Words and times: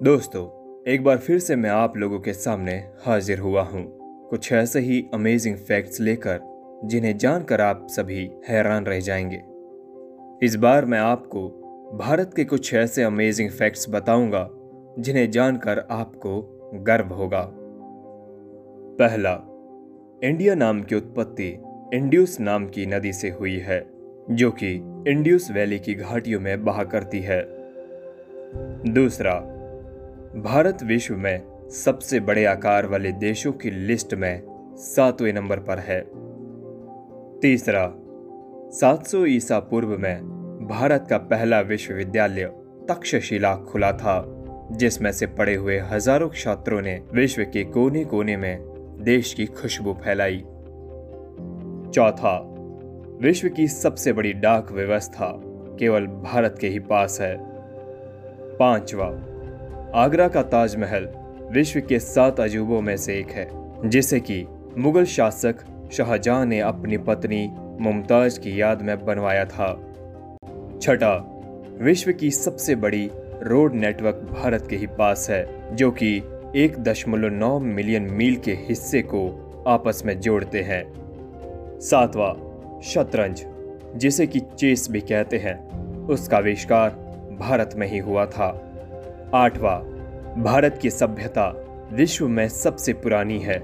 दोस्तों, 0.00 0.44
एक 0.92 1.04
बार 1.04 1.18
फिर 1.18 1.38
से 1.38 1.56
मैं 1.56 1.70
आप 1.70 1.96
लोगों 1.96 2.20
के 2.20 2.32
सामने 2.32 2.72
हाजिर 2.72 3.38
हुआ 3.38 3.62
हूँ। 3.62 3.84
कुछ 4.30 4.52
ऐसे 4.52 4.80
ही 4.80 5.06
अमेजिंग 5.14 5.56
फैक्ट्स 5.56 6.00
लेकर, 6.00 6.40
जिन्हें 6.84 7.18
जानकर 7.18 7.60
आप 7.60 7.86
सभी 7.90 8.30
हैरान 8.48 8.84
रह 8.84 9.00
जाएँगे। 9.00 9.42
इस 10.46 10.56
बार 10.56 10.84
मैं 10.84 10.98
आपको 10.98 11.48
भारत 11.94 12.30
के 12.36 12.44
कुछ 12.44 12.74
ऐसे 12.74 13.02
अमेजिंग 13.02 13.50
फैक्ट्स 13.50 13.86
बताऊँगा, 13.90 14.50
जिन्हें 14.98 15.30
जानकर 15.30 15.84
आपको 15.90 16.60
गर्व 16.74 17.06
होगा। 17.06 17.48
पहला, 18.98 19.34
इंडिया 20.24 20.54
नाम 20.54 20.82
की 20.82 20.94
उत्पत्ति 20.94 21.58
इंड्यूस 21.94 22.40
नाम 22.40 22.66
की 22.66 22.86
नदी 22.86 23.12
से 23.12 23.30
हुई 23.30 23.58
है, 23.58 23.86
जो 24.30 24.50
कि 24.50 24.74
इंड्यूस 25.08 25.50
वैली 25.50 25.78
की 25.78 25.94
घाटियों 25.94 26.40
में 26.40 26.64
बहा 26.64 26.84
करती 26.84 27.20
है। 27.20 27.62
दूसरा 28.92 29.51
भारत 30.36 30.82
विश्व 30.82 31.14
में 31.14 31.68
सबसे 31.70 32.20
बड़े 32.20 32.44
आकार 32.44 32.86
वाले 32.86 33.12
देशों 33.12 33.52
की 33.52 33.70
लिस्ट 33.70 34.14
में 34.14 34.42
सातवें 34.76 35.32
नंबर 35.32 35.58
पर 35.58 35.78
है। 35.78 36.00
तीसरा 37.40 37.82
700 38.70 39.26
ईसा 39.26 39.58
पूर्व 39.58 39.88
में 39.98 40.22
भारत 40.68 41.06
का 41.10 41.18
पहला 41.18 41.60
विश्वविद्यालय 41.60 42.44
तक्षशिला 42.88 43.54
खुला 43.56 43.92
था, 43.92 44.24
जिसमें 44.72 45.12
से 45.12 45.26
पड़े 45.26 45.54
हुए 45.54 45.78
हज़ारों 45.78 46.30
छात्रों 46.30 46.80
ने 46.82 47.02
विश्व 47.12 47.42
के 47.42 47.64
कोने 47.64 48.04
कोने 48.04 48.36
में 48.36 48.58
देश 49.00 49.34
की 49.34 49.46
खुशबू 49.46 49.92
फैलाई। 49.92 50.38
चौथा, 51.94 52.38
विश्व 53.20 53.48
की 53.48 53.68
सबसे 53.68 54.12
बड़ी 54.12 54.32
डाक 54.32 54.72
व्यवस्था 54.72 55.32
केवल 55.78 56.06
भारत 56.06 56.58
के 56.60 56.68
ही 56.68 56.78
पास 56.78 57.20
है। 57.20 57.36
पांचवा 58.56 59.28
आगरा 59.94 60.28
का 60.28 60.42
ताजमहल 60.42 61.08
विश्व 61.50 61.80
के 61.80 61.98
सात 61.98 62.40
अजूबों 62.40 62.80
में 62.80 62.96
से 62.96 63.18
एक 63.18 63.30
है, 63.30 63.48
जिसे 63.88 64.20
कि 64.20 64.46
मुगल 64.78 65.04
शासक 65.04 65.54
शाहजहां 65.92 66.46
ने 66.46 66.60
अपनी 66.60 66.96
पत्नी 66.96 67.50
मुमताज़ 67.80 68.40
की 68.40 68.60
याद 68.60 68.82
में 68.82 69.06
बनवाया 69.06 69.44
था। 69.44 69.90
छठा, 70.82 71.42
विश्व 71.80 72.12
की 72.12 72.30
सबसे 72.30 72.74
बड़ी 72.74 73.10
रोड 73.42 73.74
नेटवर्क 73.74 74.14
भारत 74.14 74.66
के 74.70 74.76
ही 74.76 74.86
पास 74.86 75.30
है, 75.30 75.76
जो 75.76 75.90
कि 75.90 76.22
एक 76.56 76.78
दशमलव 76.78 77.28
नौ 77.28 77.58
मिलियन 77.58 78.02
मील 78.02 78.36
के 78.36 78.52
हिस्से 78.52 79.02
को 79.02 79.24
आपस 79.66 80.02
में 80.06 80.20
जोड़ते 80.20 80.62
हैं। 80.62 80.92
सातवां, 81.80 82.80
शतरंज, 82.80 83.44
जिसे 83.96 84.26
कि 84.26 84.40
चेस 84.40 84.90
भी 84.90 85.00
कहते 85.00 85.38
हैं, 85.38 85.70
उसका 86.06 86.36
आविष्कार 86.36 86.90
भारत 87.40 87.70
में 87.76 87.86
ही 87.86 87.98
हुआ 87.98 88.26
था। 88.26 88.68
आठवां, 89.34 89.78
भारत 90.42 90.78
की 90.82 90.90
सभ्यता 90.90 91.46
विश्व 91.92 92.28
में 92.28 92.48
सबसे 92.48 92.92
पुरानी 92.92 93.38
है। 93.38 93.62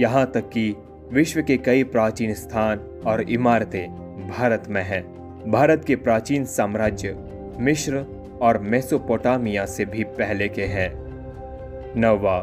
यहाँ 0.00 0.24
तक 0.34 0.48
कि 0.48 0.74
विश्व 1.12 1.42
के 1.42 1.56
कई 1.56 1.84
प्राचीन 1.84 2.34
स्थान 2.34 2.78
और 3.06 3.20
इमारतें 3.22 4.28
भारत 4.28 4.64
में 4.68 4.82
हैं। 4.82 5.02
भारत 5.50 5.84
के 5.84 5.96
प्राचीन 5.96 6.44
साम्राज्य 6.44 7.14
मिश्र 7.58 8.04
और 8.42 8.58
मेसोपोटामिया 8.58 9.66
से 9.66 9.84
भी 9.84 10.04
पहले 10.04 10.48
के 10.48 10.64
हैं। 10.64 10.90
नौवा, 11.96 12.38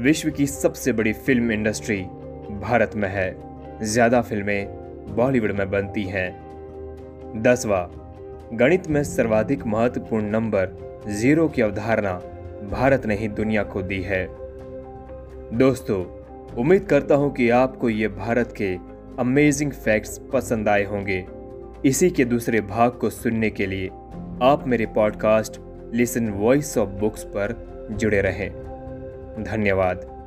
विश्व 0.00 0.30
की 0.30 0.46
सबसे 0.46 0.92
बड़ी 0.92 1.12
फ़िल्म 1.12 1.52
इंडस्ट्री 1.52 2.02
भारत 2.60 2.96
में 2.96 3.08
है। 3.08 3.34
ज़्यादा 3.82 4.20
फ़िल्में 4.20 4.66
बॉलीवुड 5.16 5.52
में 5.52 5.70
बनती 5.70 6.04
हैं। 6.04 6.30
दसवा 7.42 7.90
गणित 8.54 8.88
में 8.88 9.04
सर्वाधिक 9.04 9.66
महत्वपूर्ण 9.66 10.24
नंबर 10.26 10.68
ज़ीरो 11.08 11.48
की 11.48 11.62
अवधारणा 11.62 12.12
भारत 12.70 13.06
ने 13.06 13.16
ही 13.16 13.28
दुनिया 13.28 13.62
को 13.62 13.82
दी 13.82 14.02
है। 14.02 14.28
दोस्तों, 15.58 16.04
उम्मीद 16.54 16.84
करता 16.84 17.14
हूँ 17.14 17.32
कि 17.32 17.50
आपको 17.50 17.88
ये 17.88 18.08
भारत 18.08 18.54
के 18.56 18.76
अमेजिंग 19.18 19.72
फैक्ट्स 19.72 20.20
पसंद 20.32 20.68
आए 20.68 20.84
होंगे। 20.84 21.26
इसी 21.84 22.10
के 22.10 22.24
दूसरे 22.24 22.60
भाग 22.60 22.90
को 22.90 23.10
सुनने 23.10 23.50
के 23.50 23.66
लिए 23.66 23.88
आप 24.42 24.64
मेरे 24.66 24.86
podcast 24.86 25.60
listen 25.94 26.28
voice 26.28 26.78
of 26.78 26.88
books 26.88 27.24
पर 27.24 27.54
जुड़े 27.90 28.20
रहें। 28.20 28.50
धन्यवाद। 29.44 30.21